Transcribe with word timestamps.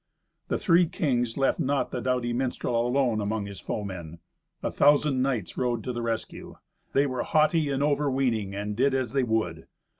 The 0.47 0.57
three 0.57 0.87
kings 0.87 1.37
left 1.37 1.59
not 1.59 1.91
the 1.91 2.01
doughty 2.01 2.33
minstrel 2.33 2.87
alone 2.87 3.21
among 3.21 3.45
his 3.45 3.59
foemen. 3.59 4.17
A 4.63 4.71
thousand 4.71 5.21
knights 5.21 5.59
rode 5.59 5.83
to 5.83 5.93
the 5.93 6.01
rescue. 6.01 6.55
They 6.93 7.05
were 7.05 7.21
haughty 7.21 7.69
and 7.69 7.83
overweening, 7.83 8.55
and 8.55 8.75
did 8.75 8.95
as 8.95 9.13
they 9.13 9.21
would. 9.21 9.67